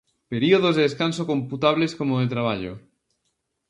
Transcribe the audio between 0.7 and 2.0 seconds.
de descanso computables